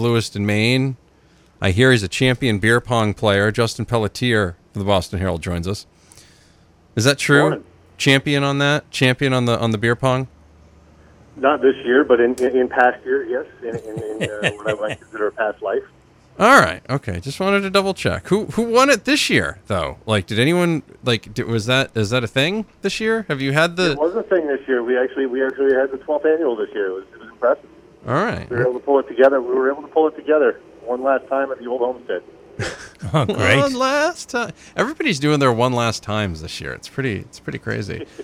[0.00, 0.96] Lewiston, Maine.
[1.60, 3.50] I hear he's a champion beer pong player.
[3.50, 5.86] Justin Pelletier from the Boston Herald joins us.
[6.94, 7.40] Is that true?
[7.40, 7.64] Morning.
[7.96, 8.88] Champion on that?
[8.92, 10.28] Champion on the on the beer pong?
[11.34, 13.46] Not this year, but in in, in past years, yes.
[13.60, 15.82] In, in, in uh, what I might consider a past life.
[16.38, 16.80] All right.
[16.88, 17.18] Okay.
[17.18, 18.28] Just wanted to double check.
[18.28, 19.98] Who who won it this year though?
[20.06, 21.34] Like, did anyone like?
[21.34, 23.26] Did, was that is that a thing this year?
[23.26, 23.90] Have you had the?
[23.90, 24.84] It was a thing this year.
[24.84, 26.86] We actually we actually had the 12th annual this year.
[26.86, 27.68] It was, it was impressive.
[28.08, 28.48] All right.
[28.48, 29.40] We were able to pull it together.
[29.40, 32.22] We were able to pull it together one last time at the old homestead.
[33.14, 33.56] Oh, great.
[33.60, 34.52] One last time.
[34.76, 36.72] Everybody's doing their one last times this year.
[36.72, 37.20] It's pretty.
[37.20, 38.06] It's pretty crazy.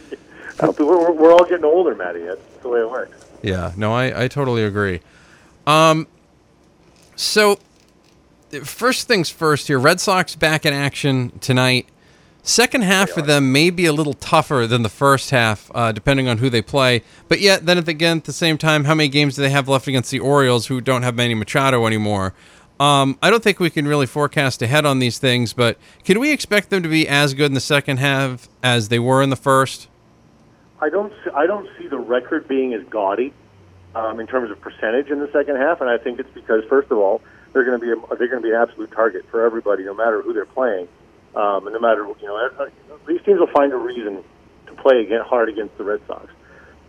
[0.60, 2.20] Uh, we're, we're all getting older, Matty.
[2.20, 3.26] That's the way it works.
[3.42, 5.00] Yeah, no, I, I totally agree.
[5.66, 6.06] Um,
[7.16, 7.58] so
[8.62, 11.88] first things first here, Red Sox back in action tonight.
[12.46, 16.28] Second half for them may be a little tougher than the first half, uh, depending
[16.28, 17.02] on who they play.
[17.26, 19.88] But yet, then again, at the same time, how many games do they have left
[19.88, 22.34] against the Orioles, who don't have Manny Machado anymore?
[22.78, 26.32] Um, I don't think we can really forecast ahead on these things, but can we
[26.32, 29.36] expect them to be as good in the second half as they were in the
[29.36, 29.88] first?
[30.82, 33.32] I don't see, I don't see the record being as gaudy
[33.94, 36.90] um, in terms of percentage in the second half, and I think it's because first
[36.90, 37.22] of all
[37.54, 39.94] they're going to be a, they're going to be an absolute target for everybody, no
[39.94, 40.88] matter who they're playing,
[41.36, 42.68] um, and no matter you know
[43.06, 44.22] these teams will find a reason
[44.66, 46.26] to play again hard against the Red Sox.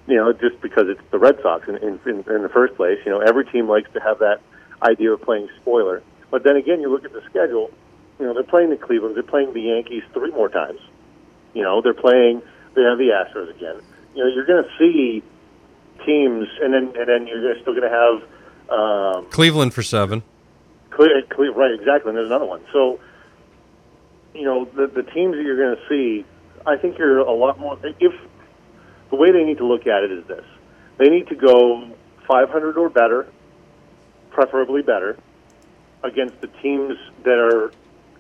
[0.08, 3.00] You know, just because it's the Red Sox in, in, in, in the first place.
[3.06, 4.40] You know, every team likes to have that
[4.84, 6.04] idea of playing spoiler.
[6.30, 7.72] But then again, you look at the schedule.
[8.20, 10.80] You know, they're playing the Cleveland, they're playing the Yankees three more times.
[11.54, 12.42] You know, they're playing
[12.76, 13.82] they have the Astros again.
[14.14, 15.24] You know, you're going to see
[16.06, 18.22] teams, and then and then you're still going to
[18.70, 20.24] have um, Cleveland for seven.
[20.92, 22.10] Cle- Cle- right, exactly.
[22.10, 22.62] And there's another one.
[22.72, 23.00] So,
[24.36, 26.26] you know, the the teams that you're going to see,
[26.66, 27.80] I think you're a lot more.
[28.00, 28.14] If
[29.10, 30.44] the way they need to look at it is this,
[30.98, 31.90] they need to go
[32.28, 33.28] 500 or better,
[34.32, 35.18] preferably better,
[36.04, 37.72] against the teams that are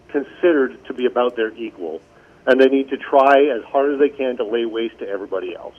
[0.10, 2.02] considered to be about their equal,
[2.46, 5.56] and they need to try as hard as they can to lay waste to everybody
[5.56, 5.76] else,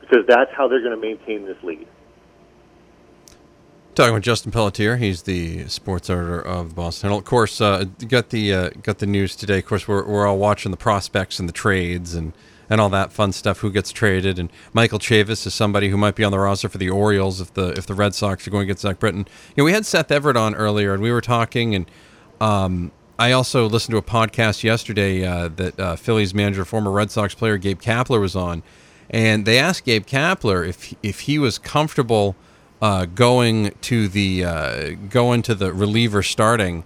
[0.00, 1.86] because that's how they're going to maintain this lead.
[3.94, 7.24] Talking with Justin Pelletier, he's the sports editor of Boston Herald.
[7.24, 9.58] Of course, uh, got the uh, got the news today.
[9.58, 12.32] Of course, we're we're all watching the prospects and the trades and
[12.70, 13.58] and all that fun stuff.
[13.58, 14.38] Who gets traded?
[14.38, 17.52] And Michael Chavis is somebody who might be on the roster for the Orioles if
[17.52, 19.26] the if the Red Sox are going to get Zach Britton.
[19.54, 21.90] You know, we had Seth Everett on earlier, and we were talking, and
[22.40, 27.10] um, I also listened to a podcast yesterday uh, that uh, Phillies manager, former Red
[27.10, 28.62] Sox player Gabe Kapler was on,
[29.10, 32.36] and they asked Gabe Kapler if if he was comfortable
[32.82, 36.82] uh, going to the uh, going to the reliever starting,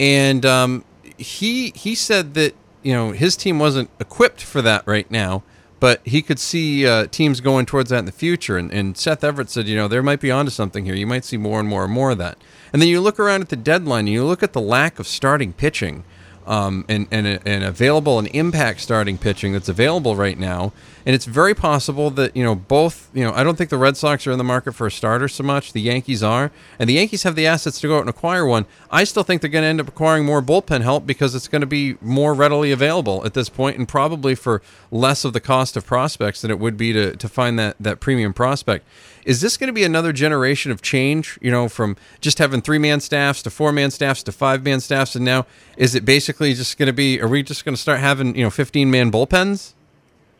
[0.00, 0.84] and um,
[1.18, 5.42] he he said that you know his team wasn't equipped for that right now,
[5.78, 8.56] but he could see uh, teams going towards that in the future.
[8.56, 10.94] And, and Seth Everett said, you know, there might be onto something here.
[10.94, 12.38] You might see more and more and more of that.
[12.72, 15.06] And then you look around at the deadline, and you look at the lack of
[15.06, 16.04] starting pitching.
[16.46, 20.72] Um, and, and, and available and impact starting pitching that's available right now.
[21.06, 23.96] And it's very possible that, you know, both, you know, I don't think the Red
[23.96, 25.72] Sox are in the market for a starter so much.
[25.72, 26.50] The Yankees are.
[26.80, 28.66] And the Yankees have the assets to go out and acquire one.
[28.90, 31.60] I still think they're going to end up acquiring more bullpen help because it's going
[31.60, 35.76] to be more readily available at this point and probably for less of the cost
[35.76, 38.84] of prospects than it would be to, to find that, that premium prospect.
[39.24, 42.78] Is this going to be another generation of change, you know, from just having three
[42.78, 45.14] man staffs to four man staffs to five man staffs?
[45.14, 45.46] And now
[45.76, 48.42] is it basically just going to be, are we just going to start having, you
[48.42, 49.74] know, 15 man bullpens?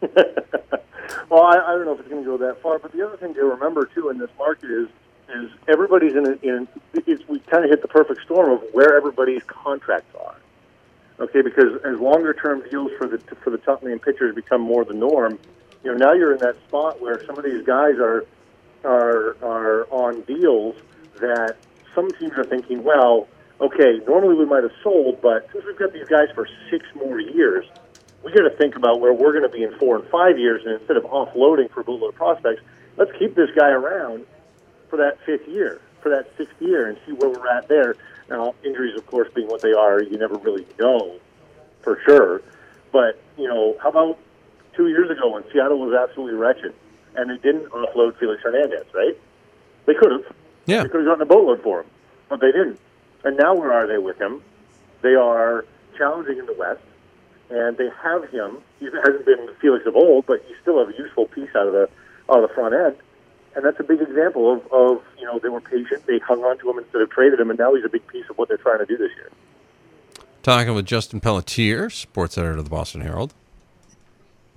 [1.30, 3.16] well, I, I don't know if it's going to go that far, but the other
[3.16, 4.88] thing to remember too in this market is
[5.28, 8.96] is everybody's in a, in it's, we kind of hit the perfect storm of where
[8.96, 10.36] everybody's contracts are.
[11.18, 14.84] Okay, because as longer term deals for the for the top name pitchers become more
[14.84, 15.38] the norm,
[15.82, 18.24] you know now you're in that spot where some of these guys are
[18.84, 20.76] are are on deals
[21.20, 21.56] that
[21.94, 23.26] some teams are thinking, well,
[23.60, 27.18] okay, normally we might have sold, but since we've got these guys for six more
[27.18, 27.64] years,
[28.26, 30.60] we got to think about where we're going to be in four and five years,
[30.64, 32.60] and instead of offloading for bootload prospects,
[32.96, 34.26] let's keep this guy around
[34.90, 37.94] for that fifth year, for that sixth year, and see where we're at there.
[38.28, 41.20] Now, injuries, of course, being what they are, you never really know
[41.82, 42.42] for sure.
[42.90, 44.18] But you know, how about
[44.74, 46.74] two years ago when Seattle was absolutely wretched,
[47.14, 49.16] and they didn't offload Felix Hernandez, right?
[49.84, 50.34] They could have.
[50.66, 50.82] Yeah.
[50.82, 51.86] They could have gotten a boatload for him,
[52.28, 52.80] but they didn't.
[53.22, 54.42] And now where are they with him?
[55.02, 55.64] They are
[55.96, 56.82] challenging in the West
[57.50, 58.58] and they have him.
[58.80, 61.72] He hasn't been Felix of old, but you still have a useful piece out of
[61.72, 61.88] the
[62.30, 62.96] out of the front end,
[63.54, 66.58] and that's a big example of, of you know they were patient, they hung on
[66.58, 68.56] to him instead of traded him, and now he's a big piece of what they're
[68.56, 69.30] trying to do this year.
[70.42, 73.34] Talking with Justin Pelletier, sports editor of the Boston Herald.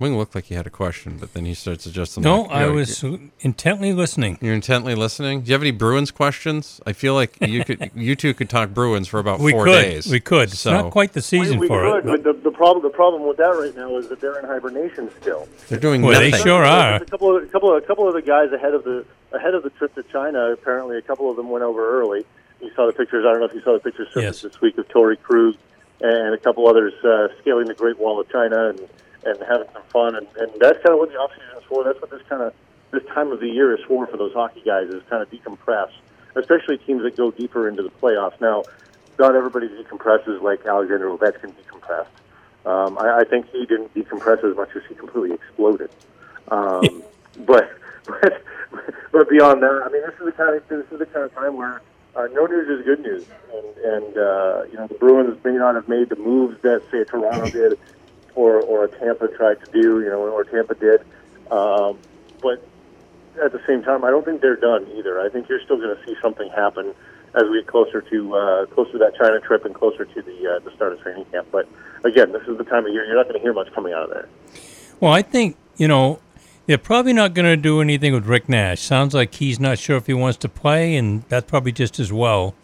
[0.00, 2.22] Wing looked like he had a question, but then he starts adjusting.
[2.24, 3.04] No, like, I "Yo, was
[3.40, 4.38] intently listening.
[4.40, 5.42] You're intently listening.
[5.42, 6.80] Do you have any Bruins questions?
[6.86, 9.82] I feel like you could, you two could talk Bruins for about We four could.
[9.82, 10.06] days.
[10.08, 10.48] We could.
[10.50, 12.24] It's So not quite the season we, we for could, it.
[12.24, 15.10] but the, the problem the problem with that right now is that they're in hibernation
[15.20, 15.46] still.
[15.68, 16.94] they're doing Well, they sure are.
[16.96, 19.54] A couple of a couple of a couple of the guys ahead of the ahead
[19.54, 20.50] of the trip to China.
[20.52, 22.24] Apparently, a couple of them went over early.
[22.62, 23.24] You saw the pictures.
[23.28, 24.42] I don't know if you saw the pictures Yes.
[24.42, 25.56] this week of Torey Krug
[26.00, 28.80] and a couple others uh, scaling the Great Wall of China and,
[29.24, 30.16] and having some fun.
[30.16, 31.84] And, and that's kind of what the off season is for.
[31.84, 32.54] That's what this kind of
[32.90, 35.90] this time of the year is for for those hockey guys is kind of decompress,
[36.34, 38.40] especially teams that go deeper into the playoffs.
[38.40, 38.64] Now,
[39.18, 42.06] not everybody decompresses like Alexander Ovechkin decompressed.
[42.66, 45.90] Um, I, I think he didn't decompress as much as he completely exploded.
[46.48, 47.02] Um,
[47.46, 47.70] but,
[48.06, 48.42] but
[49.12, 51.34] but beyond that, I mean, this is the kind of this is the kind of
[51.34, 51.82] time where
[52.16, 55.74] uh, no news is good news, and and uh, you know the Bruins may not
[55.74, 57.78] have made the moves that say Toronto did,
[58.34, 61.00] or or Tampa tried to do, you know, or Tampa did,
[61.50, 61.98] um,
[62.42, 62.66] but
[63.42, 65.20] at the same time, I don't think they're done either.
[65.20, 66.94] I think you're still going to see something happen
[67.34, 70.56] as we get closer to uh, closer to that China trip and closer to the
[70.56, 71.48] uh, the start of training camp.
[71.52, 71.68] But
[72.04, 74.04] again, this is the time of year you're not going to hear much coming out
[74.04, 74.28] of there.
[75.00, 76.20] Well, I think, you know,
[76.66, 78.80] they're probably not going to do anything with Rick Nash.
[78.80, 82.12] Sounds like he's not sure if he wants to play, and that's probably just as
[82.12, 82.54] well.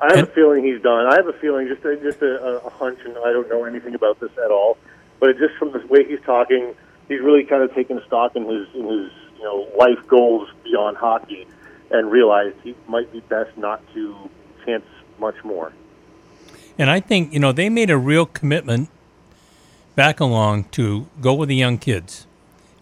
[0.00, 1.06] I have a feeling he's done.
[1.06, 3.94] I have a feeling, just a, just a, a hunch, and I don't know anything
[3.94, 4.76] about this at all.
[5.20, 6.74] But it just from the way he's talking,
[7.08, 10.96] he's really kind of taken stock in his in his you know life goals beyond
[10.96, 11.46] hockey,
[11.90, 14.16] and realized he might be best not to
[14.64, 14.84] chance
[15.18, 15.72] much more.
[16.78, 18.88] And I think, you know, they made a real commitment
[19.94, 22.26] back along to go with the young kids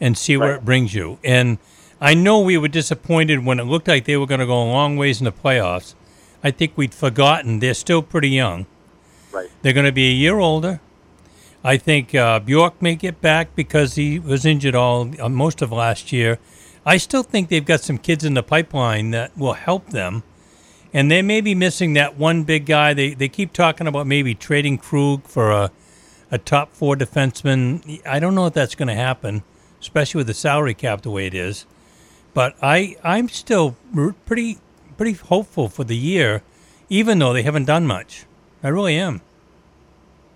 [0.00, 1.18] and see where it brings you.
[1.22, 1.58] And
[2.00, 4.64] I know we were disappointed when it looked like they were going to go a
[4.64, 5.94] long ways in the playoffs.
[6.42, 8.66] I think we'd forgotten they're still pretty young.
[9.30, 9.50] Right.
[9.62, 10.80] They're going to be a year older.
[11.64, 15.70] I think uh, Bjork may get back because he was injured all uh, most of
[15.70, 16.38] last year.
[16.84, 20.24] I still think they've got some kids in the pipeline that will help them,
[20.92, 22.92] and they may be missing that one big guy.
[22.92, 25.70] They they keep talking about maybe trading Krug for a
[26.32, 28.00] a top four defenseman.
[28.04, 29.44] I don't know if that's going to happen,
[29.80, 31.66] especially with the salary cap the way it is.
[32.34, 33.76] But I I'm still
[34.26, 34.58] pretty
[34.96, 36.42] pretty hopeful for the year,
[36.88, 38.24] even though they haven't done much.
[38.62, 39.20] I really am.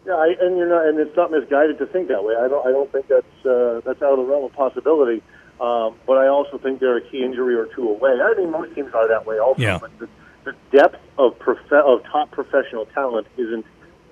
[0.06, 2.34] Yeah, I, and you're not, and it's not misguided to think that way.
[2.36, 5.22] I don't, I don't think that's uh, that's out of the realm of possibility.
[5.60, 8.10] Um, but I also think they're a key injury or two away.
[8.20, 9.62] I mean, most teams are that way also.
[9.62, 9.78] Yeah.
[9.78, 10.08] But the,
[10.44, 13.64] the depth of prof- of top professional talent isn't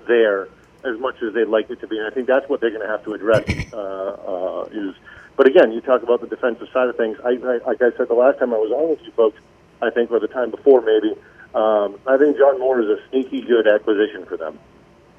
[0.06, 0.49] there
[0.85, 2.82] as much as they'd like it to be, and I think that's what they're going
[2.82, 3.44] to have to address.
[3.73, 4.94] Uh, uh, is,
[5.37, 7.19] but again, you talk about the defensive side of things.
[7.25, 9.38] I, I, like I said the last time I was on with you folks,
[9.85, 11.15] I think, or the time before maybe.
[11.55, 14.59] Um, I think John Moore is a sneaky good acquisition for them.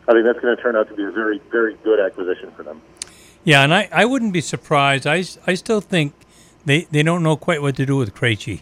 [0.08, 2.64] I think that's going to turn out to be a very, very good acquisition for
[2.64, 2.82] them.
[3.44, 5.08] Yeah, and I, I wouldn't be surprised.
[5.08, 6.14] I, I still think
[6.66, 8.62] they, they don't know quite what to do with Krejci.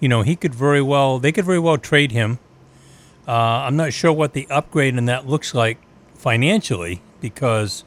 [0.00, 2.38] You know, he could very well they could very well trade him.
[3.26, 5.78] Uh, I'm not sure what the upgrade in that looks like
[6.14, 7.84] financially because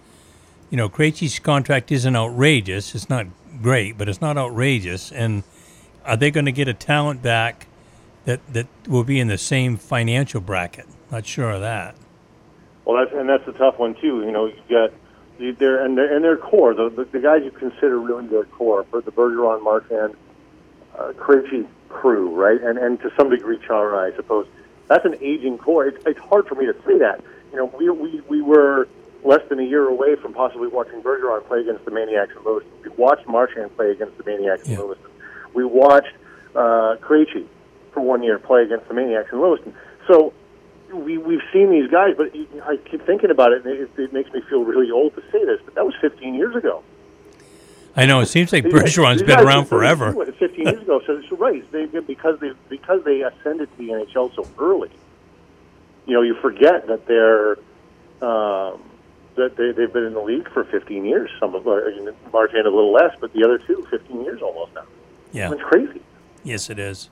[0.71, 2.95] you know Krejci's contract isn't outrageous.
[2.95, 3.27] It's not
[3.61, 5.11] great, but it's not outrageous.
[5.11, 5.43] And
[6.07, 7.67] are they going to get a talent back
[8.25, 10.85] that that will be in the same financial bracket?
[11.11, 11.95] Not sure of that.
[12.85, 14.21] Well, that's and that's a tough one too.
[14.21, 14.91] You know, you got
[15.59, 18.85] their and their and their core, the, the the guys you consider really their core,
[18.89, 20.15] for the Bergeron, Marchand,
[20.97, 24.47] uh, Krejci crew, right, and and to some degree Chara, I suppose.
[24.87, 25.85] That's an aging core.
[25.85, 27.21] It's, it's hard for me to say that.
[27.51, 28.87] You know, we we we were
[29.25, 32.71] less than a year away from possibly watching Bergeron play against the MAINEiacs in Lewiston.
[32.83, 34.75] We watched Marchand play against the MAINEiacs Yeah.
[34.75, 35.11] in Lewiston.
[35.57, 36.13] We watched
[36.55, 37.47] uh, Krejci
[37.91, 39.73] for one year play against the MAINEiacs in Lewiston.
[40.07, 40.31] So
[40.93, 42.31] we we've seen these guys, but
[42.63, 45.43] I keep thinking about it, and it, it makes me feel really old to say
[45.43, 46.83] this, but that was 15 years ago.
[47.95, 50.13] I know it seems like Bergeron's been around forever.
[50.13, 54.35] 15 years ago, so, so right, they, because they because they ascended to the NHL
[54.35, 54.91] so early.
[56.05, 57.53] You know, you forget that they're
[58.21, 58.83] um,
[59.33, 61.31] that they, they've been in the league for 15 years.
[61.39, 64.85] Some of them, Marchand a little less, but the other two, 15 years almost now.
[65.31, 65.51] Yeah.
[65.51, 66.01] It's crazy.
[66.43, 67.09] Yes, it is.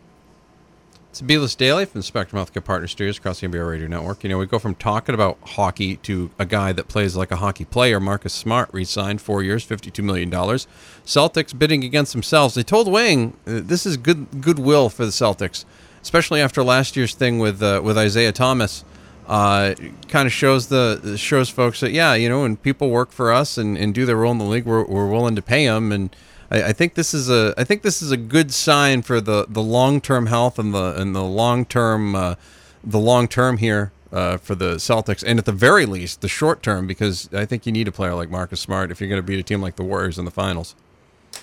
[1.09, 4.21] It's Bealist Daily from Spectrum Healthcare Partner Studios across the NBA Radio Network.
[4.23, 7.37] You know, we go from talking about hockey to a guy that plays like a
[7.37, 8.01] hockey player.
[8.01, 10.29] Marcus Smart re-signed four years, $52 million.
[10.29, 12.55] Celtics bidding against themselves.
[12.55, 15.63] They told Wang uh, this is good goodwill for the Celtics,
[16.01, 18.83] especially after last year's thing with uh, with Isaiah Thomas.
[19.25, 19.73] Uh,
[20.09, 23.57] kind of shows the shows folks that yeah, you know, when people work for us
[23.57, 26.13] and, and do their role in the league, we're, we're willing to pay them and
[26.51, 29.45] I, I think this is a I think this is a good sign for the,
[29.49, 32.35] the long term health and the and the long term uh,
[32.83, 36.63] the long term here uh, for the Celtics, and at the very least, the short
[36.63, 39.27] term, because I think you need a player like Marcus Smart if you're going to
[39.27, 40.75] beat a team like the Warriors in the finals.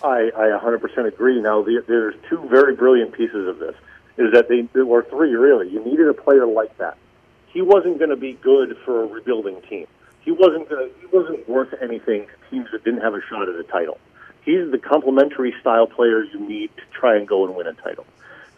[0.03, 1.41] I, I 100% agree.
[1.41, 3.75] Now, the, there's two very brilliant pieces of this.
[4.17, 5.69] Is that they were three really?
[5.69, 6.97] You needed a player like that.
[7.49, 9.87] He wasn't going to be good for a rebuilding team.
[10.21, 13.55] He wasn't going he wasn't worth anything to teams that didn't have a shot at
[13.57, 13.99] a title.
[14.45, 18.07] He's the complementary style player you need to try and go and win a title.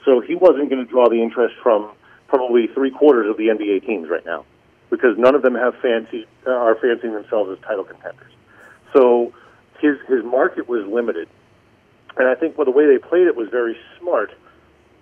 [0.04, 1.90] So he wasn't going to draw the interest from
[2.28, 4.44] probably three quarters of the NBA teams right now,
[4.90, 8.32] because none of them have fancy uh, are fancying themselves as title contenders.
[8.92, 9.32] So
[9.80, 11.28] his his market was limited,
[12.16, 14.32] and I think well, the way they played it was very smart,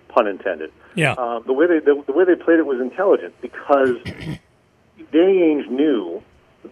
[0.09, 0.71] pun intended.
[0.95, 1.13] Yeah.
[1.13, 3.97] Um, the way they the, the way they played it was intelligent because
[5.11, 6.21] Danny Ainge knew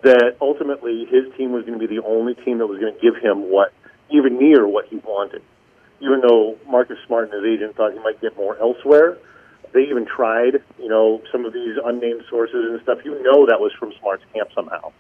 [0.04, 3.00] that ultimately his team was going to be the only team that was going to
[3.02, 3.74] give him what
[4.12, 5.42] even near what he wanted.
[6.00, 9.18] Even though Marcus Smart and his agent thought he might get more elsewhere,
[9.74, 10.62] they even tried.
[10.80, 13.00] You know, some of these unnamed sources and stuff.
[13.06, 14.92] You know that was from Smart's camp somehow.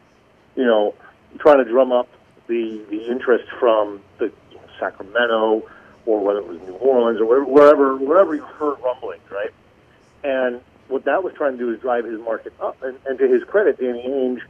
[0.55, 0.93] You know,
[1.39, 2.07] trying to drum up
[2.47, 5.63] the the interest from the you know, Sacramento
[6.05, 9.51] or whether it was New Orleans or wherever, wherever wherever you heard rumblings, right?
[10.23, 12.81] And what that was trying to do is drive his market up.
[12.83, 14.41] And, and to his credit, Danny Ainge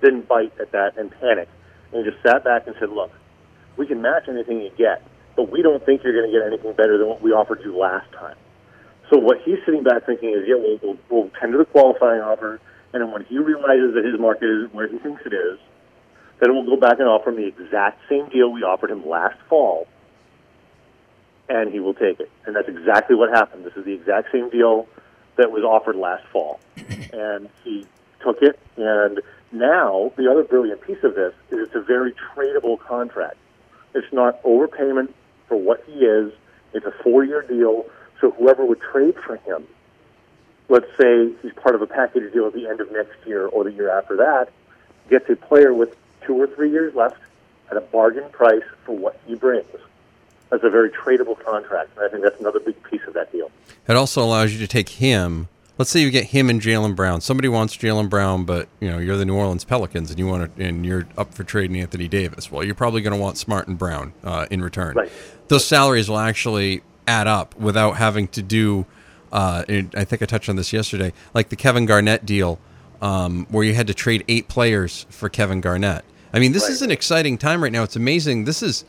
[0.00, 1.48] didn't bite at that and panic,
[1.92, 3.12] and he just sat back and said, "Look,
[3.76, 5.02] we can match anything you get,
[5.36, 7.76] but we don't think you're going to get anything better than what we offered you
[7.76, 8.36] last time."
[9.10, 12.60] So what he's sitting back thinking is, yeah, we'll, we'll, we'll tender the qualifying offer,
[12.92, 15.58] and then when he realizes that his market isn't where he thinks it is,
[16.40, 19.38] then we'll go back and offer him the exact same deal we offered him last
[19.48, 19.86] fall,
[21.48, 22.30] and he will take it.
[22.46, 23.64] And that's exactly what happened.
[23.64, 24.88] This is the exact same deal
[25.36, 26.60] that was offered last fall,
[27.12, 27.86] and he
[28.22, 28.58] took it.
[28.76, 29.20] And
[29.52, 33.36] now the other brilliant piece of this is it's a very tradable contract.
[33.94, 35.12] It's not overpayment
[35.48, 36.32] for what he is.
[36.72, 37.86] It's a four-year deal.
[38.20, 39.66] So whoever would trade for him,
[40.68, 43.64] let's say he's part of a package deal at the end of next year or
[43.64, 44.48] the year after that,
[45.10, 47.20] gets a player with two or three years left
[47.70, 49.66] at a bargain price for what he brings.
[50.50, 53.50] That's a very tradable contract, I think that's another big piece of that deal.
[53.88, 55.48] It also allows you to take him.
[55.76, 57.20] Let's say you get him and Jaylen Brown.
[57.20, 60.56] Somebody wants Jaylen Brown, but you know you're the New Orleans Pelicans, and you want
[60.56, 62.50] to, and you're up for trading Anthony Davis.
[62.50, 64.94] Well, you're probably going to want Smart and Brown uh, in return.
[64.94, 65.10] Right.
[65.48, 68.86] Those salaries will actually add up without having to do.
[69.32, 72.60] Uh, I think I touched on this yesterday, like the Kevin Garnett deal,
[73.02, 76.04] um, where you had to trade eight players for Kevin Garnett.
[76.32, 76.70] I mean, this Right.
[76.72, 77.82] is an exciting time right now.
[77.82, 78.44] It's amazing.
[78.44, 78.84] This is,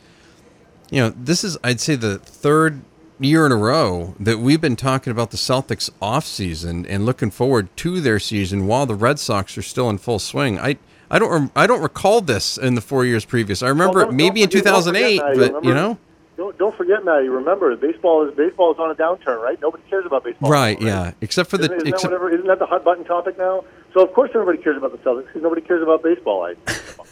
[0.90, 2.80] you know, this is I'd say the third
[3.18, 7.74] year in a row that we've been talking about the Celtics offseason and looking forward
[7.78, 10.58] to their season while the Red Sox are still in full swing.
[10.58, 10.76] I
[11.10, 13.62] I don't rem- I don't recall this in the four years previous.
[13.62, 15.98] I remember Well, it maybe in forget- don't 2008, forget, Matty, but you remember- know,
[16.36, 17.28] Don't, don't forget, Matty.
[17.28, 19.58] Remember, baseball is baseball is on a downturn, right?
[19.62, 20.50] Nobody cares about baseball.
[20.50, 20.76] right?
[20.76, 23.38] anymore, Yeah, except for the Isn't, isn't, that whatever, isn't that the hot button topic
[23.38, 23.64] now?
[23.94, 26.42] So of course everybody cares about the Celtics because nobody cares about baseball.
[26.44, 26.50] I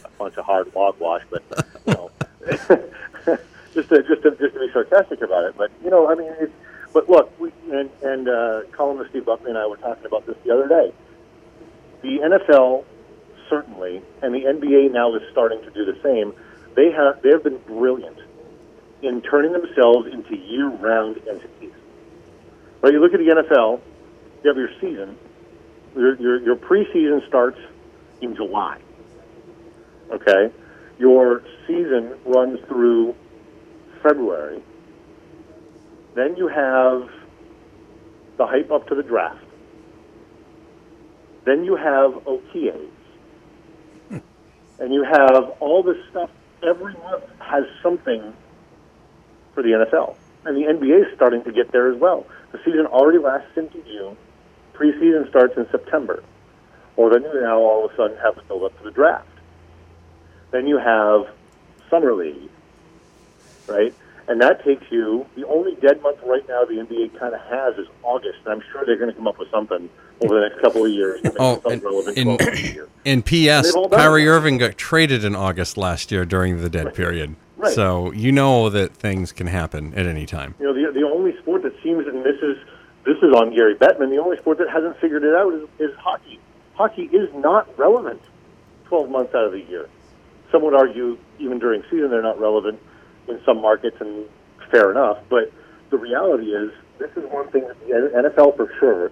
[0.05, 1.41] a bunch of hard hogwash, but
[1.87, 2.11] you know,
[3.75, 5.55] just to just to just to be sarcastic about it.
[5.57, 6.53] But you know, I mean, it's,
[6.93, 10.35] but look, we and and uh, columnist Steve Buckley and I were talking about this
[10.43, 10.93] the other day.
[12.01, 12.85] The NFL
[13.49, 16.33] certainly, and the NBA now is starting to do the same.
[16.75, 18.17] They have they have been brilliant
[19.01, 21.73] in turning themselves into year-round entities.
[22.81, 22.93] Right?
[22.93, 23.81] You look at the NFL,
[24.43, 25.17] you have your season.
[25.95, 27.59] Your, your, your preseason starts
[28.21, 28.79] in July.
[30.11, 30.51] Okay?
[30.97, 33.15] Your season runs through
[34.05, 34.61] February.
[36.13, 37.09] Then you have
[38.37, 39.43] the hype up to the draft.
[41.45, 42.89] Then you have OTAs.
[44.09, 44.17] Hmm.
[44.79, 46.29] And you have all this stuff.
[46.67, 48.33] Every month has something
[49.53, 50.15] for the NFL.
[50.45, 52.25] And the NBA is starting to get there as well.
[52.51, 54.17] The season already lasts into June.
[54.73, 56.23] Preseason starts in September.
[56.95, 59.27] Or then you now all of a sudden have to build up to the draft.
[60.51, 61.27] Then you have
[61.89, 62.49] Summer League,
[63.67, 63.93] right?
[64.27, 67.77] And that takes you, the only dead month right now the NBA kind of has
[67.77, 68.39] is August.
[68.45, 69.87] And I'm sure they're going to come up with something
[70.21, 72.91] over the next couple of years to make Oh, and- relevant and- 12 months.
[73.05, 73.65] And P.S.
[73.67, 74.27] They've all done Kyrie.
[74.27, 77.35] Irving got traded in August last year during the dead period.
[77.57, 77.73] Right.
[77.73, 80.55] So you know that things can happen at any time.
[80.59, 82.57] You know, the, the only sport that seems, and this is
[83.05, 85.95] this is on Gary Bettman, the only sport that hasn't figured it out is, is
[85.97, 86.39] hockey.
[86.73, 88.21] Hockey is not relevant
[88.85, 89.87] 12 months out of the year.
[90.51, 92.79] Some would argue even during season they're not relevant
[93.27, 94.25] in some markets, and
[94.71, 95.17] fair enough.
[95.29, 95.51] But
[95.89, 99.11] the reality is, this is one thing that the NFL for sure,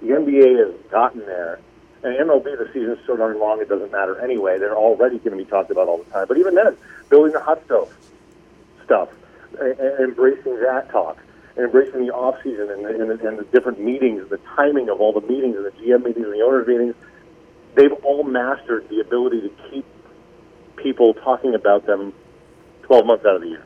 [0.00, 1.58] the NBA has gotten there.
[2.04, 4.58] And MLB, the season's so darn long, it doesn't matter anyway.
[4.58, 6.26] They're already going to be talked about all the time.
[6.26, 6.76] But even then,
[7.08, 7.94] building the hot stove
[8.84, 9.08] stuff,
[9.60, 11.18] and, embracing that talk.
[11.56, 15.00] and embracing the off season and, the- and, and the different meetings, the timing of
[15.00, 16.94] all the meetings, and the GM meetings and the owners meetings,
[17.76, 19.84] they've all mastered the ability to keep
[20.76, 22.12] people talking about them
[22.82, 23.64] 12 months out of the year.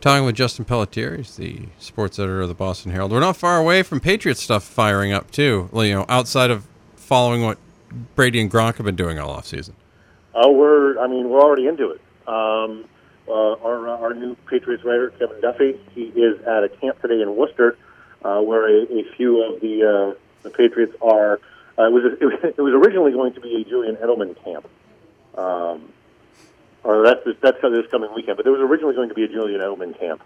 [0.00, 3.12] Talking with Justin Pelletier, he's the sports editor of the Boston Herald.
[3.12, 5.68] We're not far away from Patriots stuff firing up too.
[5.74, 6.66] You know, outside of
[6.96, 7.58] following what
[8.14, 9.72] Brady and Gronk have been doing all offseason.
[10.34, 10.98] Oh, we're.
[10.98, 12.00] I mean, we're already into it.
[12.26, 12.84] Um,
[13.28, 17.36] uh, our our new Patriots writer Kevin Duffy, he is at a camp today in
[17.36, 17.76] Worcester,
[18.24, 21.40] uh, where a, a few of the uh, the Patriots are.
[21.78, 24.68] Uh, it was it was it was originally going to be a Julian Edelman camp,
[25.36, 25.92] um,
[26.84, 28.36] or that's this, that's this coming weekend.
[28.36, 30.22] But there was originally going to be a Julian Edelman camp,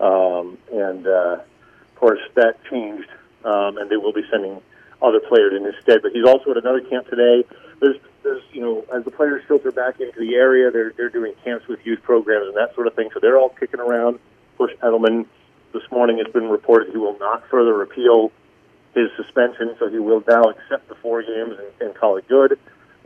[0.00, 3.08] um, and uh, of course that changed,
[3.44, 4.60] um, and they will be sending
[5.02, 6.02] other players in instead.
[6.02, 7.44] But he's also at another camp today.
[7.80, 11.34] There's, there's, you know, as the players filter back into the area, they're they're doing
[11.44, 13.10] camps with youth programs and that sort of thing.
[13.14, 14.16] So they're all kicking around.
[14.16, 15.26] Of course, Edelman
[15.72, 18.32] this morning has been reported he will not further appeal
[18.94, 22.58] his suspension, so he will now accept the four games and, and call it good.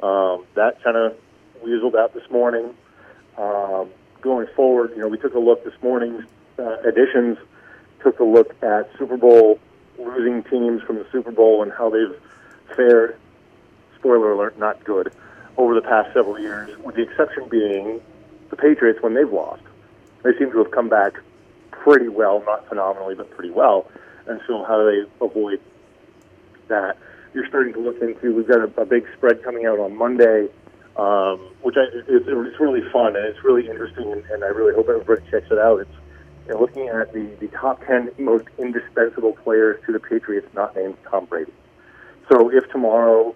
[0.03, 1.17] Um, that kind of
[1.63, 2.75] weaseled out this morning.
[3.37, 3.89] Um,
[4.21, 6.25] going forward, you know, we took a look this morning's
[6.59, 7.39] uh, editions,
[8.03, 9.59] took a look at Super Bowl
[9.99, 12.17] losing teams from the Super Bowl and how they've
[12.77, 13.17] fared.
[13.99, 15.13] Spoiler alert, not good
[15.57, 18.01] over the past several years, with the exception being
[18.51, 19.63] the Patriots when they've lost.
[20.23, 21.15] They seem to have come back
[21.71, 23.89] pretty well, not phenomenally, but pretty well.
[24.27, 25.61] And so, how do they avoid
[26.69, 26.97] that?
[27.35, 28.35] You're starting to look into.
[28.35, 30.49] We've got a, a big spread coming out on Monday,
[30.97, 34.75] um, which I, it's, it's really fun and it's really interesting, and, and I really
[34.75, 35.81] hope everybody checks it out.
[35.81, 35.91] It's
[36.47, 40.75] you know, looking at the, the top 10 most indispensable players to the Patriots not
[40.77, 41.53] named Tom Brady.
[42.31, 43.35] So if tomorrow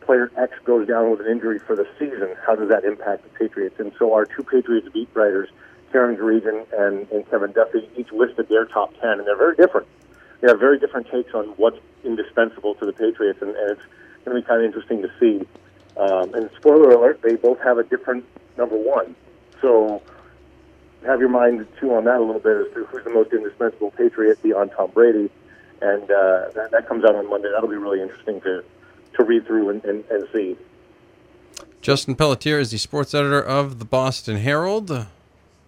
[0.00, 3.30] player X goes down with an injury for the season, how does that impact the
[3.30, 3.76] Patriots?
[3.78, 5.48] And so our two Patriots beat writers,
[5.92, 9.86] Karen Guregian and, and Kevin Duffy, each listed their top 10, and they're very different.
[10.40, 13.82] They have very different takes on what's indispensable to the Patriots, and, and it's
[14.24, 15.46] going to be kind of interesting to see.
[15.96, 18.24] Um, and spoiler alert, they both have a different
[18.56, 19.14] number one.
[19.60, 20.02] So
[21.06, 23.90] have your mind too on that a little bit as to who's the most indispensable
[23.92, 25.30] Patriot beyond Tom Brady,
[25.80, 27.50] and uh, that, that comes out on Monday.
[27.52, 28.64] That'll be really interesting to
[29.14, 30.56] to read through and, and, and see.
[31.80, 35.06] Justin Pelletier is the sports editor of the Boston Herald.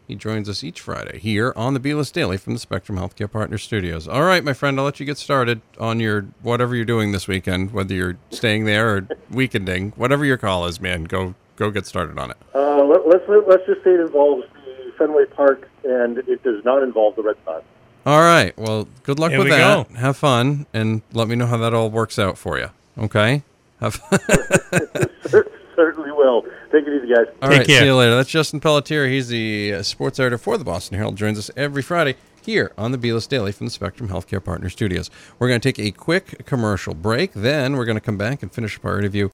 [0.07, 3.59] He joins us each Friday here on the Beeless Daily from the Spectrum Healthcare Partner
[3.59, 4.07] Studios.
[4.07, 7.27] All right, my friend, I'll let you get started on your whatever you're doing this
[7.27, 9.01] weekend, whether you're staying there or
[9.33, 11.05] weekending, whatever your call is, man.
[11.05, 12.37] Go go get started on it.
[12.55, 16.83] Uh, let, let's let's just say it involves the Fenway Park, and it does not
[16.85, 17.64] involve the Red Sox.
[18.05, 18.57] All right.
[18.57, 19.88] Well, good luck There with we that.
[19.88, 19.95] go.
[19.97, 22.71] Have fun, and let me know how that all works out for you.
[22.97, 23.42] Okay.
[23.81, 24.01] Have.
[25.77, 26.43] Certainly will.
[26.73, 27.27] Take it easy, guys.
[27.43, 27.81] All Take right, care.
[27.81, 28.17] see you later.
[28.17, 29.07] That's Justin Pelletier.
[29.07, 31.17] He's the uh, sports editor for the Boston Herald.
[31.17, 35.11] Joins us every Friday here on the Beeless Daily from the Spectrum Healthcare Partner Studios.
[35.39, 37.33] We're going to take a quick commercial break.
[37.33, 39.25] Then we're going to come back and finish up our interview